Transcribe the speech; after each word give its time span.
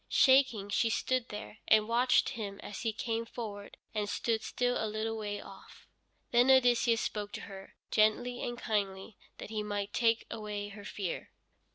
Shaking 0.09 0.69
she 0.69 0.89
stood 0.89 1.29
there, 1.29 1.59
and 1.67 1.87
watched 1.87 2.29
him 2.29 2.59
as 2.63 2.81
he 2.81 2.91
came 2.91 3.23
forward, 3.23 3.77
and 3.93 4.09
stood 4.09 4.41
still 4.41 4.83
a 4.83 4.89
little 4.89 5.15
way 5.15 5.39
off. 5.39 5.85
Then 6.31 6.49
Odysseus 6.49 7.01
spoke 7.01 7.31
to 7.33 7.41
her, 7.41 7.75
gently 7.91 8.41
and 8.41 8.57
kindly, 8.57 9.15
that 9.37 9.51
he 9.51 9.61
might 9.61 9.93
take 9.93 10.25
away 10.31 10.69
her 10.69 10.85
fear. 10.85 11.29